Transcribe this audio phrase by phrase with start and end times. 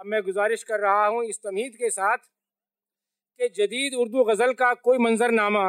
[0.00, 2.18] अब मैं गुजारिश कर रहा हूँ इस तमीद के साथ
[3.40, 5.64] कि जदीद उर्दू गज़ल का कोई मंजरनामा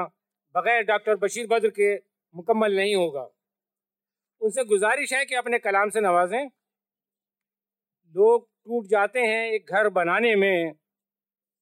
[0.55, 1.96] बग़ैर डॉक्टर बशीर बद्र के
[2.36, 3.24] मुकम्मल नहीं होगा।
[4.42, 6.46] उनसे गुजारिश है कि अपने कलाम से नवाजें।
[8.16, 10.71] लोग टूट जाते हैं एक घर बनाने में।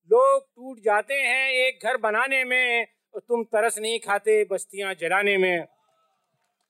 [0.09, 5.37] लोग टूट जाते हैं एक घर बनाने में और तुम तरस नहीं खाते बस्तियाँ जलाने
[5.37, 5.65] में।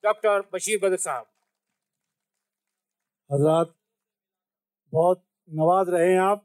[0.04, 1.26] डॉक्टर बशीर बद्र साहब।
[3.30, 3.74] हज़रत,
[4.94, 6.44] बहुत नवाज़ रहे हैं आप।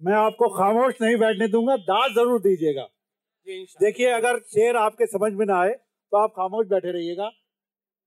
[0.00, 2.86] मैं आपको खामोश नहीं बैठने दूँगा दाद ज़रूर दीजिएगा।
[3.80, 7.30] देखिए अगर शेर आपके समझ में ना आए तो आप खामोश बैठे रहिएगा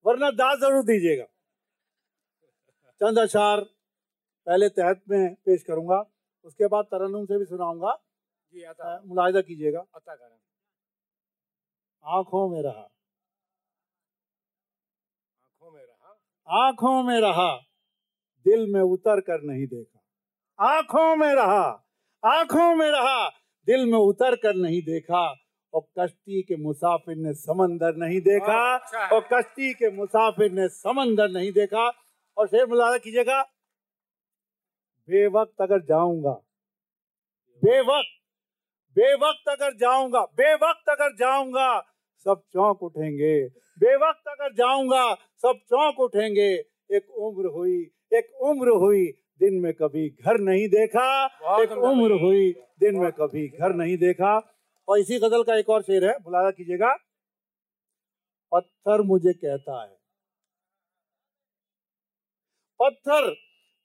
[0.05, 1.23] वरना दाद ज़रूर दीजिएगा।
[3.01, 3.61] चंद अशार
[4.47, 5.99] पहले तहत में पेश करूँगा
[6.45, 7.97] उसके बाद तरन्नुम से भी सुनाऊँगा।
[9.05, 10.37] मुलायदा कीजिएगा। अता करें।
[12.05, 12.89] आँखों में रहा।
[15.41, 16.15] आँखों में रहा।
[16.59, 17.49] आँखों में रहा।
[18.45, 21.67] दिल में उतर कर नहीं देखा। आँखों में रहा
[22.23, 23.27] आँखों में रहा
[23.67, 25.27] दिल में उतर कर नहीं देखा।
[25.73, 31.29] और कश्ती के मुसाफिर ने समंदर नहीं देखा। अच्छा और कश्ती के मुसाफिर ने समंदर
[31.29, 31.87] नहीं देखा।
[32.37, 33.41] और शेर मुलाजा कीजिएगा
[35.09, 36.31] बेवक्त अगर जाऊँगा
[37.63, 38.17] बेवक्त
[38.97, 41.79] बेवक्त अगर जाऊँगा बेवक्त अगर जाऊँगा
[42.25, 43.35] सब चौंक उठेंगे।
[43.77, 46.49] बेवक्त अगर जाऊँगा सब चौंक उठेंगे।
[46.91, 47.79] एक उम्र हुई
[48.11, 49.05] एक उम्र हुई
[49.41, 51.25] दिन में कभी घर नहीं देखा।
[51.61, 54.37] एक उम्र हुई दिन में कभी घर नहीं देखा।
[54.87, 56.93] और इसी गज़ल का एक और शेर है मुलाजा कीजिएगा।
[58.51, 59.97] पत्थर मुझे कहता है।
[62.79, 63.29] पत्थर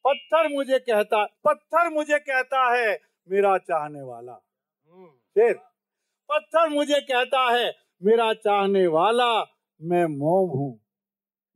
[0.04, 5.54] पत्थर मुझे कहता पत्थर मुझे कहता है मेरा चाहने वाला। हम्म, शेर
[6.30, 9.32] पत्थर मुझे कहता है मेरा चाहने वाला।
[9.80, 10.80] मैं मोम हूँ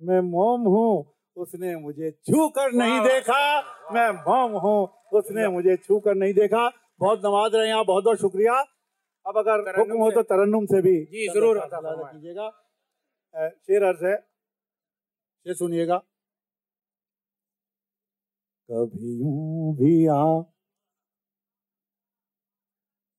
[0.00, 3.40] मैं मोम हूँ उसने मुझे छू कर नहीं देखा।
[3.94, 4.78] मैं मोम हूँ
[5.12, 6.68] उसने मुझे छू कर नहीं देखा।
[7.00, 8.54] बहुत नवाज़ रहे हैं आप बहुत बहुत शुक्रिया।
[9.26, 12.50] अब अगर हुक्म हो तो तरन्नुम से भी। जी, ज़रूर। कीजिएगा
[13.34, 14.16] शेर अर्ज़ है।
[15.46, 15.98] शेर सुनिएगा।
[18.68, 20.22] कभी यूँ भी आ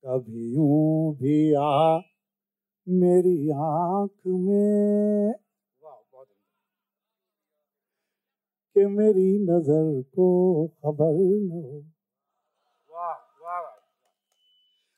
[0.04, 1.70] कभी यूँ भी आ
[2.88, 5.34] मेरी आँख में
[5.82, 6.38] वाह बहुत उम्दा।
[8.80, 11.82] कि मेरी नज़र को खबर न हो।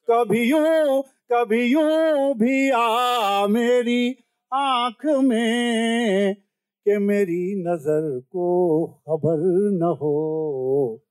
[0.10, 4.18] कभी यूँ कभी यूँ भी आ मेरी
[4.54, 9.38] आँख में कि मेरी नज़र को खबर
[9.72, 11.02] न हो।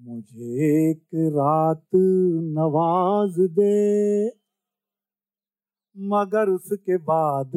[0.00, 1.88] मुझे एक रात
[2.58, 4.28] नवाज़ दे
[5.96, 7.52] मगर उसके बाद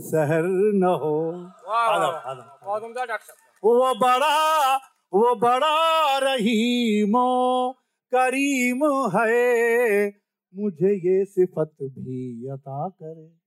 [0.00, 0.44] सहर
[0.74, 1.32] न हो।
[1.68, 2.34] वाह आदा, वाह,
[2.66, 4.76] बहुत डॉक्टर। वो बड़ा
[5.14, 7.72] वो बड़ा रहीमो
[8.14, 8.84] करीम
[9.16, 10.08] है।
[10.54, 13.40] मुझे ये सिफत भी अता करे।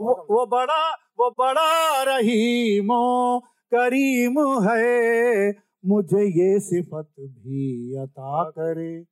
[0.00, 3.38] वो वो बड़ा वो बड़ा रहीमो
[3.74, 4.38] करीम
[4.68, 5.50] है।
[5.86, 9.04] मुझे ये सिफत भी अता करे।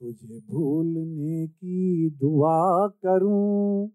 [0.00, 3.88] तुझे भूलने की दुआ करूँ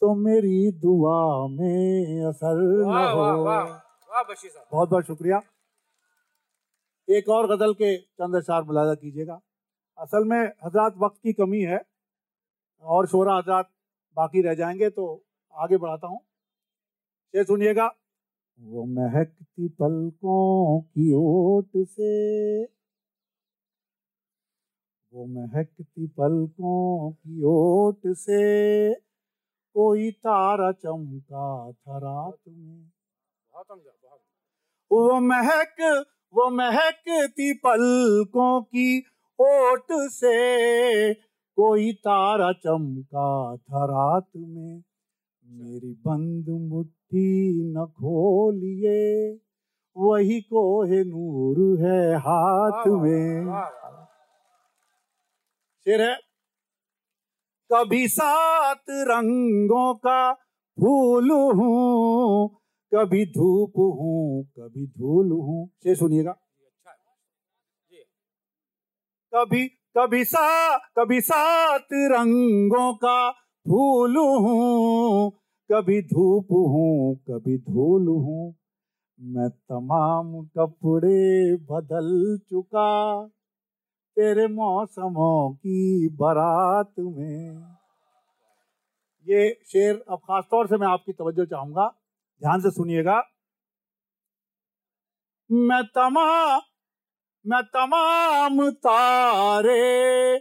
[0.00, 5.40] तो मेरी दुआ में असर न हो। बहुत बहुत शुक्रिया
[7.08, 9.40] एक और गज़ल के चंद अशार मुलाजा कीजिएगा।
[9.98, 11.80] असल में हजरात वक्त की कमी है
[12.84, 13.70] और शोरा हजरात
[14.16, 15.06] बाकी रह जाएँगे तो
[15.54, 16.20] आगे बढ़ाता हूँ।
[17.34, 17.86] ये सुनिएगा।
[18.60, 22.64] वो महकती पलकों की ओट से,
[25.12, 28.94] वो महकती पलकों की ओट से,
[29.76, 32.90] कोई तारा चमका था रात में।
[34.92, 38.98] वो महक वो महकती पलकों की
[39.40, 44.82] ओट से कोई तारा चमका था रात में।
[45.46, 49.32] मेरी बंद मुट्ठी न खोलिए
[49.96, 53.44] वही कोहे नूर है हाथ में।
[55.84, 56.16] शेर है।
[57.72, 60.32] कभी सात रंगों का
[60.80, 62.59] फूल हूँ
[62.94, 66.32] कभी धूप हूँ, कभी धूल हूँ। शेर सुनिएगा।
[69.34, 69.66] कभी
[69.98, 73.30] कभी सा, कभी सात रंगों का
[73.66, 75.30] फूल हूँ।
[75.72, 78.54] कभी धूप हूँ, कभी धूल हूँ।
[79.20, 83.26] मैं तमाम कपड़े बदल चुका,
[84.16, 87.62] तेरे मौसमों की बारात में।
[89.26, 91.99] ये शेर, अब खास तौर से मैं आपकी तवज्जो चाहूँगा
[92.40, 93.16] ध्यान से सुनिएगा।
[95.50, 96.56] मैं तमा
[97.44, 100.36] मैं तमाम तारे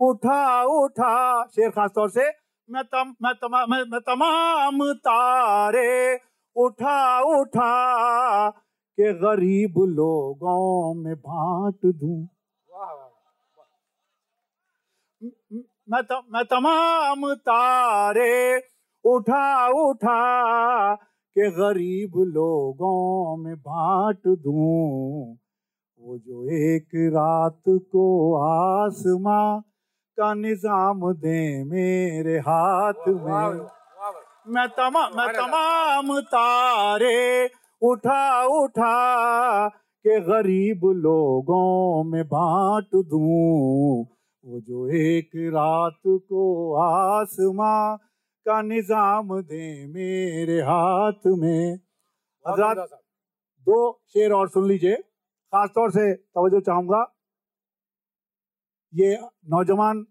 [0.00, 1.12] उठा उठा
[1.46, 2.28] शेर खास तौर से
[2.68, 6.16] मैं तम मैं तमाम मैं, मैं तमाम तारे
[6.56, 8.50] उठा उठा
[8.98, 12.28] के गरीब लोगों में बांट दूँ।
[15.88, 18.58] मैं त, मैं तमाम तारे
[19.04, 20.18] उठा उठा
[21.38, 25.36] के गरीब लोगों में बांट दूँ।
[26.00, 28.04] वो जो एक रात को
[28.42, 29.60] आसमां
[30.18, 33.58] का निज़ाम दे मेरे हाथ में।
[34.48, 37.50] मैं तमाम मैं तमाम तारे
[37.82, 44.04] उठा उठा के गरीब लोगों में बांट दूँ।
[44.44, 46.44] वो जो एक रात को
[46.80, 47.96] आसमां
[48.46, 51.78] का निज़ाम दे मेरे हाथ में।
[52.44, 52.90] हज़रत
[53.66, 53.78] दो
[54.08, 54.96] शेर और सुन लीजिए
[55.52, 57.00] खासतौर से तवज्जो चाहूँगा।
[58.92, 59.16] ये
[59.50, 60.04] नौजवान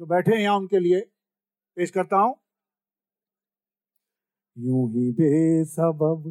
[0.00, 1.00] जो बैठे हैं यहाँ उनके लिए
[1.76, 2.34] पेश करता हूँ।
[4.56, 6.26] यूँ ही बेसबब।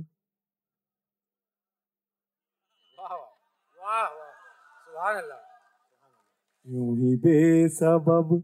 [6.68, 8.42] यूँ ही बेसबब।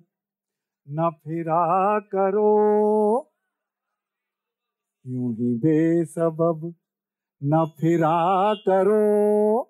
[0.90, 2.52] न फिरा करो।
[5.08, 6.74] यूँ ही बेसबब
[7.44, 9.64] न फिरा करो।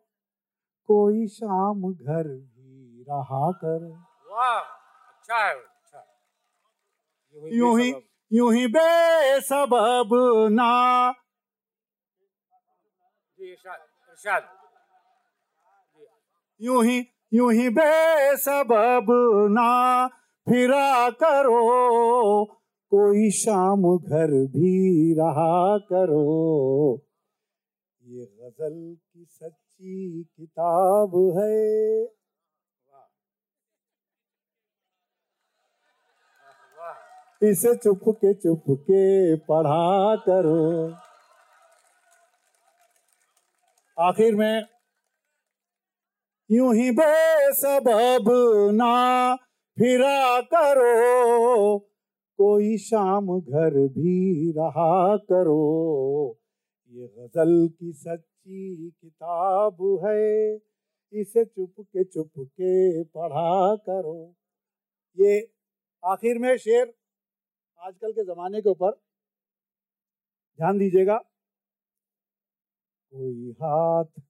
[0.88, 3.92] कोई शाम घर भी रहा करो।
[4.36, 6.06] वाह अच्छा है अच्छा
[7.54, 7.94] यूँ ही
[8.34, 10.10] यूँ ही बेसबब।
[10.52, 11.14] ना।
[16.62, 19.06] यूँ ही यूँ ही बेसबब
[19.52, 19.70] ना।
[20.50, 22.46] फिरा करो।
[22.92, 27.02] कोई शाम घर भी रहा करो।
[28.02, 32.04] ये गज़ल की सच्ची किताब है।
[37.52, 40.94] इसे चुप के चुप के पढ़ा करो।
[44.00, 44.66] आखिर में
[46.52, 48.26] यूँ ही बेसबब
[48.74, 49.38] ना
[49.82, 51.78] फिरा करो,
[52.40, 56.38] कोई शाम घर भी रहा करो।
[56.88, 60.56] ये गज़ल की सच्ची किताब है,
[61.14, 64.36] इसे चुप के चुप के पढ़ा करो।
[65.20, 65.40] ये
[66.04, 66.94] आखिर में शेर
[67.82, 68.92] आजकल के ज़माने के ऊपर,
[70.60, 71.18] ध्यान दीजिएगा।
[73.14, 74.22] कोई हाथ।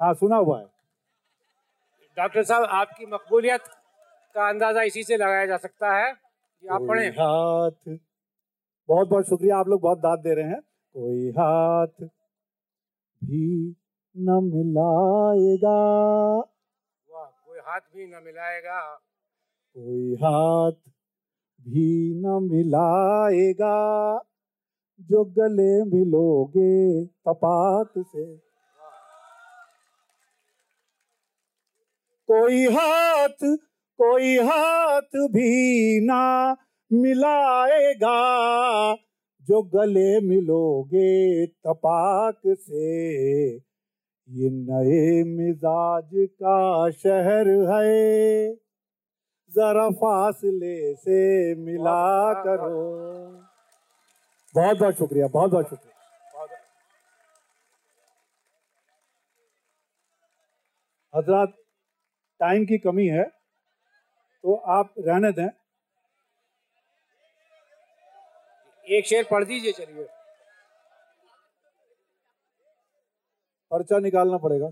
[0.00, 0.75] हाँ सुना हुआ है।
[2.16, 3.60] डॉक्टर साहब आपकी मकबूलियत
[4.34, 7.98] का अंदाज़ा इसी से लगाया जा सकता है कि आप पढ़ें। हाथ।
[8.88, 10.60] बहुत बहुत शुक्रिया आप लोग बहुत दाद दे रहे हैं।
[10.94, 12.04] कोई हाथ
[13.24, 13.76] भी
[14.16, 15.76] न मिलाएगा।
[17.10, 18.80] वाह कोई हाथ भी न मिलाएगा।
[19.76, 20.90] कोई हाथ
[21.60, 23.76] भी न मिलाएगा।
[25.00, 28.36] जो गले मिलोगे तपाक से
[32.28, 33.44] कोई हाथ
[33.98, 35.50] कोई हाथ भी
[36.06, 36.56] ना
[36.90, 38.16] मिलाएगा।
[39.48, 42.86] जो गले मिलोगे तपाक से
[44.28, 48.54] ये नए मिजाज का शहर है।
[49.52, 51.20] जरा फासले से
[51.54, 52.80] मिला करो।
[54.54, 55.92] बहुत बहुत शुक्रिया बहुत बहुत शुक्रिया।
[61.14, 61.54] हज़रत
[62.40, 63.24] टाइम की कमी है
[64.44, 65.48] तो आप रहने दें।
[68.86, 70.06] एक शेर पढ़ दीजिए चलिए।
[73.70, 74.68] पर्चा निकालना पड़ेगा।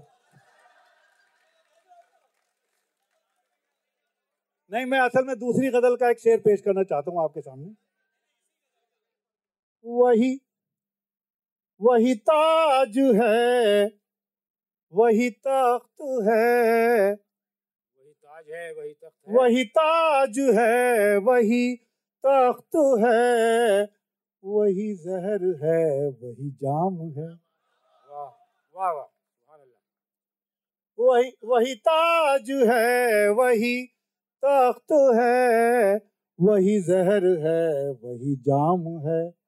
[4.71, 7.75] नहीं मैं असल में दूसरी गज़ल का एक शेर पेश करना चाहता हूँ आपके सामने।
[9.85, 10.40] वही
[11.80, 13.85] वही ताज है
[14.92, 17.24] वही तख्त है
[18.44, 21.76] ताज है वही तख्त है। वही ताज है वही
[22.24, 23.82] तख्त है
[24.44, 27.28] वही जहर है वही जाम है।
[28.10, 28.30] वाह
[28.76, 29.06] वाह वाह
[30.98, 33.86] वही वही ताज है वही
[34.44, 35.96] तख्त है
[36.40, 39.44] वही जहर है वही जाम है।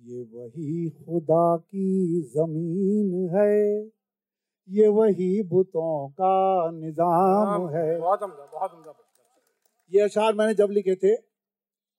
[0.00, 3.84] ये वही खुदा की ज़मीन है।
[4.68, 6.34] ये वही बुतों का
[6.70, 8.92] निज़ाम है बहुत उम्दा बहुत उम्दा
[9.92, 11.14] ये अशार मैंने जब लिखे थे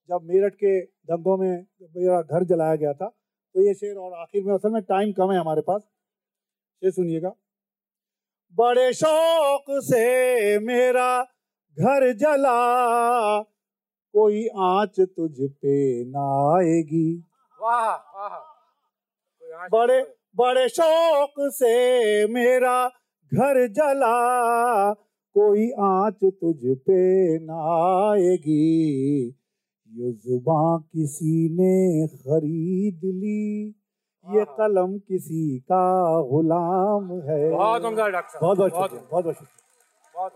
[0.08, 1.52] जब मेरठ के दंगों में
[1.96, 5.32] मेरा घर जलाया गया था तो ये शेर और आखिर में असल में टाइम कम
[5.32, 5.82] है हमारे पास।
[6.82, 7.28] ये सुनिएगा।
[8.54, 11.22] बड़े शौक से मेरा
[11.76, 12.56] घर जला
[14.14, 17.08] कोई आँच तुझ पे ना आएगी।
[17.60, 18.38] वाह वाह
[19.68, 20.00] बड़े
[20.36, 22.88] बड़े शौक से मेरा
[23.34, 24.92] घर जला।
[25.34, 27.60] कोई आँच तुझ पे ना
[28.12, 29.28] आएगी।
[29.90, 33.68] ये जुबां किसी ने खरीद ली।
[34.26, 39.24] ये कलम किसी का गुलाम है। बहुत बहुत बहुत बहुत
[40.14, 40.32] बहुत